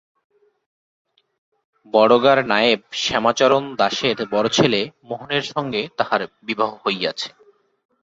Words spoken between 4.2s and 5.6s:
বড়ছেলে মোহনের